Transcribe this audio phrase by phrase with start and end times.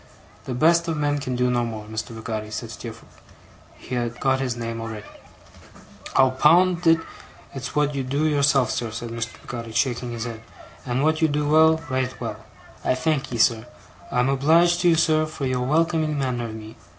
[0.45, 2.07] 'The best of men can do no more, Mr.
[2.07, 3.21] Peggotty,' said Steerforth.
[3.77, 5.05] He had got his name already.
[6.15, 6.97] 'I'll pound it,
[7.53, 9.33] it's wot you do yourself, sir,' said Mr.
[9.41, 10.41] Peggotty, shaking his head,
[10.87, 12.37] 'and wot you do well right well!
[12.83, 13.67] I thankee, sir.
[14.11, 16.77] I'm obleeged to you, sir, for your welcoming manner of me.